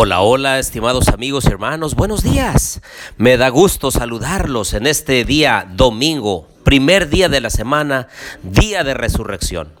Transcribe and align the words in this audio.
Hola, 0.00 0.20
hola, 0.20 0.60
estimados 0.60 1.08
amigos 1.08 1.46
y 1.46 1.48
hermanos, 1.48 1.96
buenos 1.96 2.22
días. 2.22 2.80
Me 3.16 3.36
da 3.36 3.48
gusto 3.48 3.90
saludarlos 3.90 4.72
en 4.74 4.86
este 4.86 5.24
día 5.24 5.66
domingo, 5.74 6.46
primer 6.62 7.08
día 7.08 7.28
de 7.28 7.40
la 7.40 7.50
semana, 7.50 8.06
día 8.44 8.84
de 8.84 8.94
resurrección. 8.94 9.72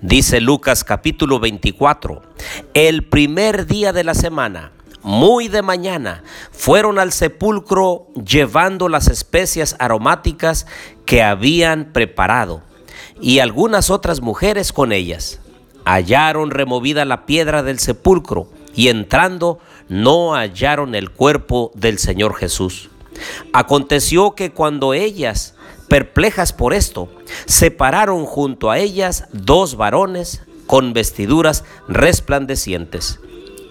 Dice 0.00 0.40
Lucas 0.40 0.82
capítulo 0.82 1.38
24, 1.38 2.20
el 2.74 3.04
primer 3.04 3.66
día 3.66 3.92
de 3.92 4.02
la 4.02 4.14
semana, 4.14 4.72
muy 5.04 5.46
de 5.46 5.62
mañana, 5.62 6.24
fueron 6.50 6.98
al 6.98 7.12
sepulcro 7.12 8.08
llevando 8.26 8.88
las 8.88 9.06
especias 9.06 9.76
aromáticas 9.78 10.66
que 11.06 11.22
habían 11.22 11.92
preparado 11.92 12.64
y 13.20 13.38
algunas 13.38 13.88
otras 13.88 14.20
mujeres 14.20 14.72
con 14.72 14.90
ellas. 14.90 15.38
Hallaron 15.84 16.50
removida 16.50 17.04
la 17.04 17.24
piedra 17.24 17.62
del 17.62 17.78
sepulcro 17.78 18.48
y 18.74 18.88
entrando 18.88 19.58
no 19.88 20.34
hallaron 20.34 20.94
el 20.94 21.10
cuerpo 21.10 21.70
del 21.74 21.98
Señor 21.98 22.34
Jesús. 22.34 22.90
Aconteció 23.52 24.34
que 24.34 24.50
cuando 24.50 24.94
ellas, 24.94 25.54
perplejas 25.88 26.52
por 26.52 26.74
esto, 26.74 27.08
se 27.46 27.70
pararon 27.70 28.26
junto 28.26 28.70
a 28.70 28.78
ellas 28.78 29.26
dos 29.32 29.76
varones 29.76 30.42
con 30.66 30.92
vestiduras 30.92 31.64
resplandecientes. 31.88 33.20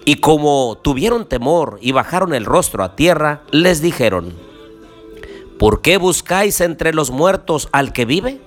Y 0.06 0.16
como 0.16 0.78
tuvieron 0.82 1.26
temor 1.26 1.78
y 1.80 1.92
bajaron 1.92 2.34
el 2.34 2.44
rostro 2.44 2.84
a 2.84 2.94
tierra, 2.94 3.42
les 3.50 3.80
dijeron, 3.80 4.34
¿por 5.58 5.80
qué 5.80 5.96
buscáis 5.96 6.60
entre 6.60 6.92
los 6.92 7.10
muertos 7.10 7.68
al 7.72 7.92
que 7.92 8.04
vive? 8.04 8.40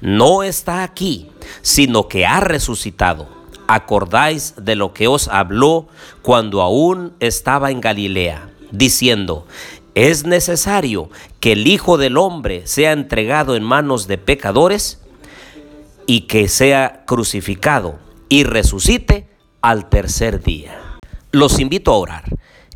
No 0.00 0.42
está 0.42 0.82
aquí, 0.82 1.28
sino 1.62 2.08
que 2.08 2.26
ha 2.26 2.40
resucitado 2.40 3.39
acordáis 3.74 4.54
de 4.56 4.74
lo 4.74 4.92
que 4.92 5.06
os 5.06 5.28
habló 5.28 5.86
cuando 6.22 6.60
aún 6.60 7.12
estaba 7.20 7.70
en 7.70 7.80
Galilea, 7.80 8.50
diciendo, 8.72 9.46
es 9.94 10.24
necesario 10.24 11.08
que 11.38 11.52
el 11.52 11.68
Hijo 11.68 11.96
del 11.96 12.16
Hombre 12.16 12.66
sea 12.66 12.90
entregado 12.90 13.54
en 13.54 13.62
manos 13.62 14.08
de 14.08 14.18
pecadores 14.18 15.00
y 16.06 16.22
que 16.22 16.48
sea 16.48 17.04
crucificado 17.06 17.98
y 18.28 18.42
resucite 18.42 19.28
al 19.60 19.88
tercer 19.88 20.42
día. 20.42 20.98
Los 21.30 21.60
invito 21.60 21.92
a 21.92 21.98
orar. 21.98 22.24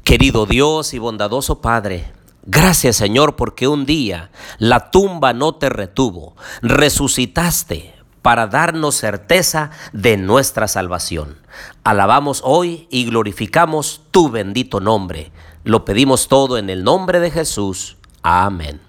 Querido 0.05 0.47
Dios 0.47 0.95
y 0.95 0.99
bondadoso 0.99 1.61
Padre, 1.61 2.13
gracias 2.45 2.97
Señor 2.97 3.35
porque 3.35 3.67
un 3.67 3.85
día 3.85 4.31
la 4.59 4.91
tumba 4.93 5.33
no 5.33 5.55
te 5.57 5.71
retuvo, 5.71 6.37
resucitaste 6.63 7.94
para 8.25 8.47
darnos 8.47 8.95
certeza 8.95 9.71
de 9.93 10.17
nuestra 10.17 10.67
salvación. 10.67 11.37
Alabamos 11.85 12.41
hoy 12.43 12.89
y 12.91 13.05
glorificamos 13.05 14.01
tu 14.11 14.31
bendito 14.31 14.81
nombre. 14.81 15.31
Lo 15.63 15.85
pedimos 15.85 16.27
todo 16.27 16.57
en 16.57 16.71
el 16.71 16.85
nombre 16.85 17.21
de 17.21 17.31
Jesús. 17.31 17.99
Amén. 18.23 18.81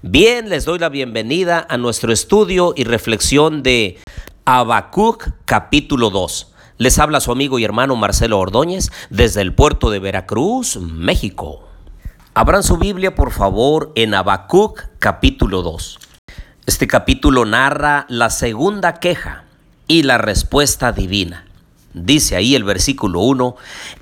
Bien, 0.00 0.48
les 0.48 0.64
doy 0.64 0.78
la 0.78 0.88
bienvenida 0.88 1.66
a 1.68 1.76
nuestro 1.76 2.10
estudio 2.10 2.72
y 2.74 2.84
reflexión 2.84 3.62
de 3.62 3.98
Habacuc 4.46 5.28
capítulo 5.44 6.08
2. 6.08 6.54
Les 6.78 6.98
habla 6.98 7.20
su 7.20 7.32
amigo 7.32 7.58
y 7.58 7.64
hermano 7.64 7.96
Marcelo 7.96 8.38
Ordóñez 8.38 8.90
desde 9.10 9.42
el 9.42 9.54
puerto 9.54 9.90
de 9.90 9.98
Veracruz, 9.98 10.78
México. 10.78 11.68
Abran 12.32 12.62
su 12.62 12.78
Biblia, 12.78 13.14
por 13.14 13.30
favor, 13.30 13.92
en 13.94 14.14
Habacuc 14.14 14.86
capítulo 15.00 15.60
2. 15.60 15.98
Este 16.66 16.86
capítulo 16.86 17.44
narra 17.44 18.06
la 18.08 18.30
segunda 18.30 18.94
queja 18.94 19.44
y 19.86 20.02
la 20.02 20.16
respuesta 20.16 20.92
divina. 20.92 21.44
Dice 21.92 22.36
ahí 22.36 22.54
el 22.54 22.64
versículo 22.64 23.20
1, 23.20 23.56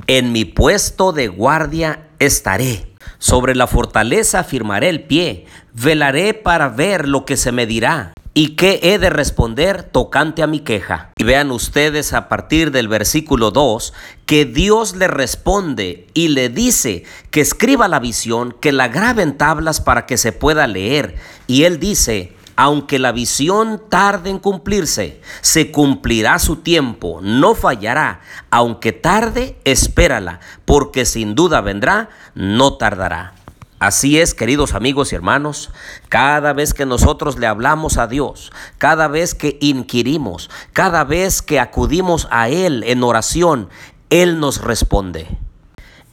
en 0.06 0.30
mi 0.30 0.44
puesto 0.44 1.12
de 1.12 1.26
guardia 1.26 2.06
estaré, 2.20 2.86
sobre 3.18 3.56
la 3.56 3.66
fortaleza 3.66 4.44
firmaré 4.44 4.90
el 4.90 5.02
pie, 5.02 5.46
velaré 5.72 6.34
para 6.34 6.68
ver 6.68 7.08
lo 7.08 7.24
que 7.24 7.36
se 7.36 7.50
me 7.50 7.66
dirá 7.66 8.12
¿Y 8.34 8.50
qué 8.50 8.80
he 8.82 8.98
de 8.98 9.10
responder 9.10 9.82
tocante 9.82 10.42
a 10.42 10.46
mi 10.46 10.60
queja? 10.60 11.10
Y 11.18 11.24
vean 11.24 11.50
ustedes 11.50 12.14
a 12.14 12.30
partir 12.30 12.70
del 12.70 12.88
versículo 12.88 13.50
2 13.50 13.92
que 14.24 14.46
Dios 14.46 14.96
le 14.96 15.06
responde 15.06 16.06
y 16.14 16.28
le 16.28 16.48
dice 16.48 17.04
que 17.30 17.42
escriba 17.42 17.88
la 17.88 17.98
visión, 17.98 18.56
que 18.58 18.72
la 18.72 18.88
grabe 18.88 19.22
en 19.22 19.36
tablas 19.36 19.82
para 19.82 20.06
que 20.06 20.16
se 20.16 20.32
pueda 20.32 20.66
leer. 20.66 21.16
Y 21.46 21.64
él 21.64 21.78
dice, 21.78 22.32
aunque 22.56 22.98
la 22.98 23.12
visión 23.12 23.82
tarde 23.88 24.30
en 24.30 24.38
cumplirse, 24.38 25.20
se 25.40 25.70
cumplirá 25.70 26.38
su 26.38 26.56
tiempo, 26.56 27.20
no 27.22 27.54
fallará. 27.54 28.20
Aunque 28.50 28.92
tarde, 28.92 29.58
espérala, 29.64 30.40
porque 30.64 31.04
sin 31.04 31.34
duda 31.34 31.60
vendrá, 31.60 32.10
no 32.34 32.74
tardará. 32.74 33.34
Así 33.82 34.20
es, 34.20 34.32
queridos 34.32 34.74
amigos 34.74 35.12
y 35.12 35.16
hermanos, 35.16 35.70
cada 36.08 36.52
vez 36.52 36.72
que 36.72 36.86
nosotros 36.86 37.36
le 37.38 37.48
hablamos 37.48 37.98
a 37.98 38.06
Dios, 38.06 38.52
cada 38.78 39.08
vez 39.08 39.34
que 39.34 39.58
inquirimos, 39.60 40.50
cada 40.72 41.02
vez 41.02 41.42
que 41.42 41.58
acudimos 41.58 42.28
a 42.30 42.48
Él 42.48 42.84
en 42.86 43.02
oración, 43.02 43.70
Él 44.08 44.38
nos 44.38 44.60
responde. 44.60 45.26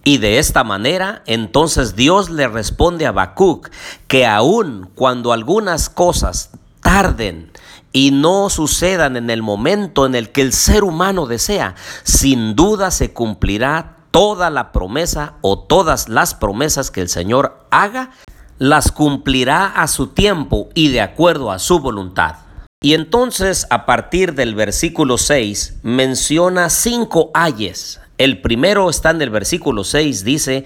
Y 0.10 0.18
de 0.18 0.40
esta 0.40 0.64
manera, 0.64 1.22
entonces 1.28 1.96
Dios 1.96 2.32
le 2.32 2.48
responde 2.48 3.06
a 3.06 3.10
Habacuc 3.10 3.70
que 4.08 4.26
aun 4.26 4.90
cuando 4.96 5.34
algunas 5.34 5.88
cosas 5.88 6.50
tarden 6.82 7.52
y 7.94 8.10
no 8.10 8.50
sucedan 8.50 9.18
en 9.18 9.30
el 9.30 9.44
momento 9.44 10.08
en 10.08 10.16
el 10.16 10.32
que 10.32 10.42
el 10.42 10.52
ser 10.52 10.84
humano 10.84 11.28
desea, 11.28 11.76
sin 12.02 12.56
duda 12.56 12.90
se 12.90 13.14
cumplirá 13.14 13.98
toda 14.10 14.50
la 14.50 14.72
promesa 14.72 15.36
o 15.42 15.60
todas 15.60 16.10
las 16.10 16.34
promesas 16.34 16.90
que 16.90 17.02
el 17.02 17.10
Señor 17.10 17.68
haga, 17.70 18.10
las 18.58 18.92
cumplirá 18.92 19.68
a 19.68 19.88
su 19.88 20.08
tiempo 20.08 20.70
y 20.74 20.88
de 20.88 21.02
acuerdo 21.02 21.52
a 21.52 21.60
su 21.60 21.82
voluntad. 21.82 22.38
Y 22.82 22.96
entonces 22.96 23.68
a 23.70 23.86
partir 23.86 24.34
del 24.34 24.56
versículo 24.56 25.20
6 25.20 25.82
menciona 25.84 26.72
cinco 26.72 27.30
ayes 27.36 28.00
el 28.20 28.42
primero 28.42 28.90
está 28.90 29.12
en 29.12 29.22
el 29.22 29.30
versículo 29.30 29.86
6, 29.86 30.26
dice, 30.26 30.66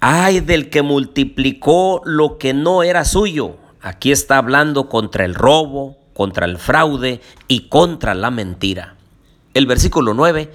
ay 0.00 0.40
del 0.40 0.70
que 0.70 0.80
multiplicó 0.80 2.00
lo 2.04 2.38
que 2.38 2.54
no 2.54 2.82
era 2.82 3.04
suyo. 3.04 3.58
Aquí 3.82 4.10
está 4.10 4.38
hablando 4.38 4.88
contra 4.88 5.26
el 5.26 5.34
robo, 5.34 5.98
contra 6.14 6.46
el 6.46 6.56
fraude 6.56 7.20
y 7.46 7.68
contra 7.68 8.14
la 8.14 8.30
mentira. 8.30 8.94
El 9.52 9.66
versículo 9.66 10.14
9, 10.14 10.50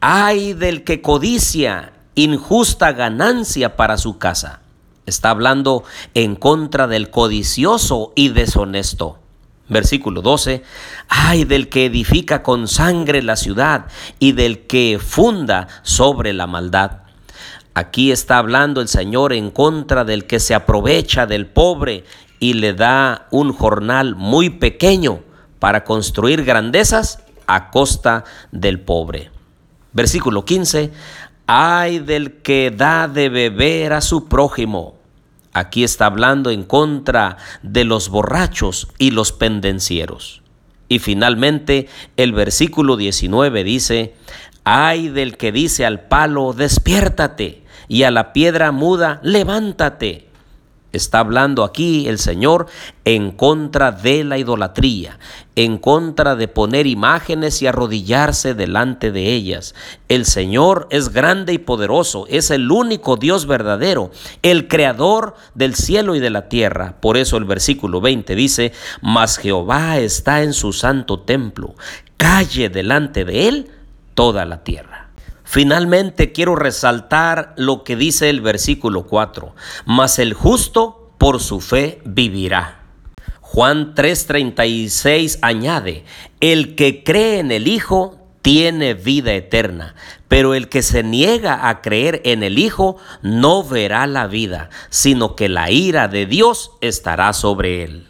ay 0.00 0.52
del 0.52 0.84
que 0.84 1.00
codicia 1.00 1.94
injusta 2.14 2.92
ganancia 2.92 3.74
para 3.74 3.96
su 3.96 4.18
casa. 4.18 4.60
Está 5.06 5.30
hablando 5.30 5.84
en 6.12 6.36
contra 6.36 6.86
del 6.86 7.08
codicioso 7.08 8.12
y 8.14 8.28
deshonesto. 8.28 9.23
Versículo 9.68 10.20
12, 10.20 10.62
ay 11.08 11.44
del 11.44 11.70
que 11.70 11.86
edifica 11.86 12.42
con 12.42 12.68
sangre 12.68 13.22
la 13.22 13.36
ciudad 13.36 13.86
y 14.18 14.32
del 14.32 14.66
que 14.66 14.98
funda 15.02 15.68
sobre 15.82 16.34
la 16.34 16.46
maldad. 16.46 17.04
Aquí 17.72 18.12
está 18.12 18.38
hablando 18.38 18.80
el 18.80 18.88
Señor 18.88 19.32
en 19.32 19.50
contra 19.50 20.04
del 20.04 20.26
que 20.26 20.38
se 20.38 20.54
aprovecha 20.54 21.26
del 21.26 21.46
pobre 21.46 22.04
y 22.38 22.52
le 22.54 22.74
da 22.74 23.26
un 23.30 23.52
jornal 23.52 24.14
muy 24.16 24.50
pequeño 24.50 25.20
para 25.58 25.82
construir 25.82 26.44
grandezas 26.44 27.20
a 27.46 27.70
costa 27.70 28.24
del 28.52 28.80
pobre. 28.80 29.30
Versículo 29.92 30.44
15, 30.44 30.92
ay 31.46 32.00
del 32.00 32.42
que 32.42 32.70
da 32.70 33.08
de 33.08 33.28
beber 33.30 33.94
a 33.94 34.02
su 34.02 34.28
prójimo 34.28 34.93
Aquí 35.54 35.84
está 35.84 36.06
hablando 36.06 36.50
en 36.50 36.64
contra 36.64 37.38
de 37.62 37.84
los 37.84 38.08
borrachos 38.08 38.88
y 38.98 39.12
los 39.12 39.32
pendencieros. 39.32 40.42
Y 40.88 40.98
finalmente 40.98 41.88
el 42.16 42.32
versículo 42.32 42.96
19 42.96 43.64
dice, 43.64 44.14
ay 44.64 45.08
del 45.08 45.36
que 45.36 45.52
dice 45.52 45.86
al 45.86 46.00
palo, 46.08 46.52
despiértate, 46.52 47.64
y 47.88 48.02
a 48.02 48.10
la 48.10 48.32
piedra 48.32 48.72
muda, 48.72 49.20
levántate. 49.22 50.28
Está 50.94 51.18
hablando 51.18 51.64
aquí 51.64 52.08
el 52.08 52.18
Señor 52.18 52.66
en 53.04 53.30
contra 53.32 53.92
de 53.92 54.24
la 54.24 54.38
idolatría, 54.38 55.18
en 55.56 55.78
contra 55.78 56.36
de 56.36 56.48
poner 56.48 56.86
imágenes 56.86 57.60
y 57.62 57.66
arrodillarse 57.66 58.54
delante 58.54 59.12
de 59.12 59.32
ellas. 59.32 59.74
El 60.08 60.24
Señor 60.24 60.86
es 60.90 61.10
grande 61.10 61.52
y 61.52 61.58
poderoso, 61.58 62.26
es 62.28 62.50
el 62.50 62.70
único 62.70 63.16
Dios 63.16 63.46
verdadero, 63.46 64.10
el 64.42 64.68
creador 64.68 65.34
del 65.54 65.74
cielo 65.74 66.14
y 66.14 66.20
de 66.20 66.30
la 66.30 66.48
tierra. 66.48 66.96
Por 67.00 67.16
eso 67.16 67.36
el 67.36 67.44
versículo 67.44 68.00
20 68.00 68.34
dice, 68.34 68.72
mas 69.02 69.38
Jehová 69.38 69.98
está 69.98 70.42
en 70.42 70.52
su 70.52 70.72
santo 70.72 71.20
templo, 71.20 71.74
calle 72.16 72.68
delante 72.68 73.24
de 73.24 73.48
él 73.48 73.70
toda 74.14 74.44
la 74.44 74.62
tierra. 74.64 75.03
Finalmente 75.54 76.32
quiero 76.32 76.56
resaltar 76.56 77.54
lo 77.56 77.84
que 77.84 77.94
dice 77.94 78.28
el 78.28 78.40
versículo 78.40 79.06
4, 79.06 79.54
mas 79.86 80.18
el 80.18 80.34
justo 80.34 81.12
por 81.16 81.40
su 81.40 81.60
fe 81.60 82.00
vivirá. 82.04 82.80
Juan 83.40 83.94
3:36 83.94 85.38
añade, 85.42 86.04
el 86.40 86.74
que 86.74 87.04
cree 87.04 87.38
en 87.38 87.52
el 87.52 87.68
Hijo 87.68 88.18
tiene 88.42 88.94
vida 88.94 89.32
eterna, 89.32 89.94
pero 90.26 90.54
el 90.54 90.68
que 90.68 90.82
se 90.82 91.04
niega 91.04 91.68
a 91.68 91.82
creer 91.82 92.20
en 92.24 92.42
el 92.42 92.58
Hijo 92.58 92.96
no 93.22 93.62
verá 93.62 94.08
la 94.08 94.26
vida, 94.26 94.70
sino 94.90 95.36
que 95.36 95.48
la 95.48 95.70
ira 95.70 96.08
de 96.08 96.26
Dios 96.26 96.72
estará 96.80 97.32
sobre 97.32 97.84
él. 97.84 98.08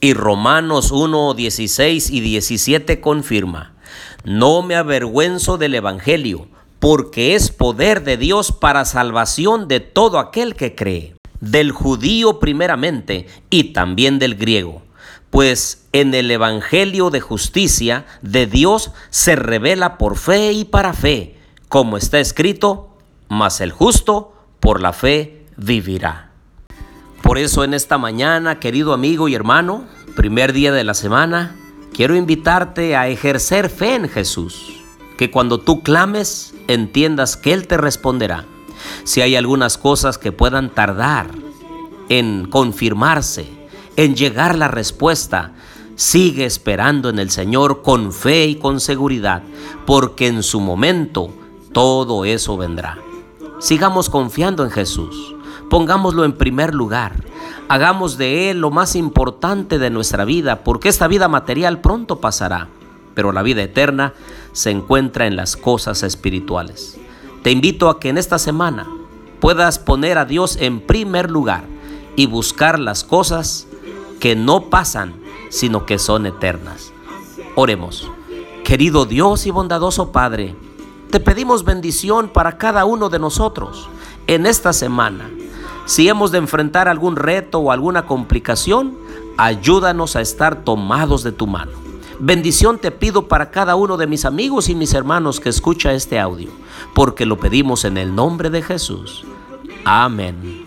Y 0.00 0.14
Romanos 0.14 0.90
1, 0.90 1.34
16 1.34 2.10
y 2.10 2.18
17 2.18 3.00
confirma, 3.00 3.76
no 4.24 4.62
me 4.62 4.74
avergüenzo 4.74 5.58
del 5.58 5.76
Evangelio, 5.76 6.48
porque 6.78 7.34
es 7.34 7.50
poder 7.50 8.04
de 8.04 8.16
Dios 8.16 8.52
para 8.52 8.84
salvación 8.84 9.68
de 9.68 9.80
todo 9.80 10.18
aquel 10.18 10.54
que 10.54 10.74
cree, 10.74 11.14
del 11.40 11.72
judío 11.72 12.38
primeramente 12.38 13.26
y 13.50 13.72
también 13.72 14.18
del 14.18 14.34
griego 14.34 14.86
pues 15.30 15.86
en 15.92 16.14
el 16.14 16.30
Evangelio 16.30 17.10
de 17.10 17.20
justicia 17.20 18.06
de 18.22 18.46
Dios 18.46 18.92
se 19.10 19.36
revela 19.36 19.98
por 19.98 20.16
fe 20.16 20.52
y 20.52 20.64
para 20.64 20.92
fe, 20.92 21.36
como 21.68 21.96
está 21.96 22.20
escrito, 22.20 22.96
mas 23.28 23.60
el 23.60 23.72
justo 23.72 24.32
por 24.60 24.80
la 24.80 24.92
fe 24.92 25.44
vivirá. 25.56 26.30
Por 27.22 27.38
eso 27.38 27.64
en 27.64 27.74
esta 27.74 27.98
mañana, 27.98 28.60
querido 28.60 28.92
amigo 28.92 29.28
y 29.28 29.34
hermano, 29.34 29.84
primer 30.14 30.52
día 30.52 30.72
de 30.72 30.84
la 30.84 30.94
semana, 30.94 31.56
quiero 31.92 32.14
invitarte 32.14 32.96
a 32.96 33.08
ejercer 33.08 33.68
fe 33.68 33.94
en 33.94 34.08
Jesús, 34.08 34.84
que 35.16 35.30
cuando 35.30 35.58
tú 35.58 35.82
clames 35.82 36.54
entiendas 36.68 37.36
que 37.36 37.52
Él 37.52 37.66
te 37.66 37.76
responderá. 37.76 38.44
Si 39.04 39.20
hay 39.20 39.36
algunas 39.36 39.78
cosas 39.78 40.18
que 40.18 40.32
puedan 40.32 40.70
tardar 40.70 41.30
en 42.08 42.46
confirmarse, 42.48 43.48
en 43.96 44.14
llegar 44.14 44.56
la 44.56 44.68
respuesta. 44.68 45.52
Sigue 45.96 46.44
esperando 46.44 47.08
en 47.08 47.18
el 47.18 47.30
Señor 47.30 47.82
con 47.82 48.12
fe 48.12 48.46
y 48.46 48.56
con 48.56 48.80
seguridad, 48.80 49.42
porque 49.86 50.26
en 50.26 50.42
su 50.42 50.60
momento 50.60 51.30
todo 51.72 52.24
eso 52.24 52.56
vendrá. 52.56 52.98
Sigamos 53.58 54.10
confiando 54.10 54.62
en 54.64 54.70
Jesús. 54.70 55.34
Pongámoslo 55.70 56.24
en 56.24 56.34
primer 56.34 56.74
lugar. 56.74 57.24
Hagamos 57.68 58.18
de 58.18 58.50
Él 58.50 58.60
lo 58.60 58.70
más 58.70 58.94
importante 58.94 59.78
de 59.78 59.90
nuestra 59.90 60.24
vida, 60.24 60.62
porque 60.62 60.88
esta 60.88 61.08
vida 61.08 61.28
material 61.28 61.80
pronto 61.80 62.20
pasará, 62.20 62.68
pero 63.16 63.32
la 63.32 63.42
vida 63.42 63.62
eterna 63.62 64.12
se 64.52 64.70
encuentra 64.70 65.26
en 65.26 65.36
las 65.36 65.56
cosas 65.56 66.02
espirituales. 66.02 66.98
Te 67.42 67.50
invito 67.50 67.88
a 67.88 67.98
que 67.98 68.10
en 68.10 68.18
esta 68.18 68.38
semana 68.38 68.86
puedas 69.40 69.78
poner 69.78 70.18
a 70.18 70.26
Dios 70.26 70.58
en 70.60 70.80
primer 70.80 71.30
lugar 71.30 71.64
y 72.14 72.26
buscar 72.26 72.78
las 72.78 73.04
cosas 73.04 73.66
que 74.20 74.36
no 74.36 74.68
pasan, 74.68 75.14
sino 75.48 75.86
que 75.86 75.98
son 75.98 76.26
eternas. 76.26 76.92
Oremos. 77.54 78.10
Querido 78.64 79.06
Dios 79.06 79.46
y 79.46 79.50
bondadoso 79.50 80.12
Padre, 80.12 80.54
te 81.10 81.18
pedimos 81.18 81.64
bendición 81.64 82.28
para 82.28 82.58
cada 82.58 82.84
uno 82.84 83.08
de 83.08 83.18
nosotros 83.18 83.88
en 84.26 84.44
esta 84.44 84.74
semana. 84.74 85.30
Si 85.86 86.06
hemos 86.10 86.32
de 86.32 86.38
enfrentar 86.38 86.86
algún 86.86 87.16
reto 87.16 87.60
o 87.60 87.72
alguna 87.72 88.04
complicación, 88.04 88.98
ayúdanos 89.38 90.16
a 90.16 90.20
estar 90.20 90.64
tomados 90.64 91.22
de 91.22 91.32
tu 91.32 91.46
mano. 91.46 91.86
Bendición 92.18 92.78
te 92.78 92.90
pido 92.90 93.28
para 93.28 93.50
cada 93.50 93.76
uno 93.76 93.96
de 93.96 94.06
mis 94.06 94.24
amigos 94.24 94.68
y 94.68 94.74
mis 94.74 94.94
hermanos 94.94 95.38
que 95.38 95.50
escucha 95.50 95.92
este 95.92 96.18
audio, 96.18 96.48
porque 96.94 97.26
lo 97.26 97.38
pedimos 97.38 97.84
en 97.84 97.98
el 97.98 98.14
nombre 98.14 98.48
de 98.48 98.62
Jesús. 98.62 99.24
Amén. 99.84 100.36